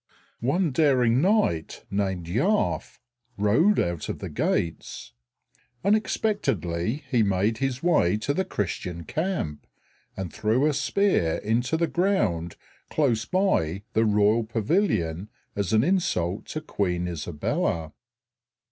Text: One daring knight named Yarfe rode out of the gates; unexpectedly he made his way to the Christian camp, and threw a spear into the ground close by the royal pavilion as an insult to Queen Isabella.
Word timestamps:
One 0.39 0.71
daring 0.71 1.21
knight 1.21 1.85
named 1.91 2.25
Yarfe 2.25 2.97
rode 3.37 3.79
out 3.79 4.09
of 4.09 4.17
the 4.17 4.31
gates; 4.31 5.13
unexpectedly 5.83 7.03
he 7.11 7.21
made 7.21 7.59
his 7.59 7.83
way 7.83 8.17
to 8.17 8.33
the 8.33 8.43
Christian 8.43 9.03
camp, 9.03 9.67
and 10.17 10.33
threw 10.33 10.65
a 10.65 10.73
spear 10.73 11.35
into 11.37 11.77
the 11.77 11.85
ground 11.85 12.55
close 12.89 13.25
by 13.25 13.83
the 13.93 14.03
royal 14.03 14.43
pavilion 14.43 15.29
as 15.55 15.71
an 15.71 15.83
insult 15.83 16.47
to 16.47 16.61
Queen 16.61 17.07
Isabella. 17.07 17.93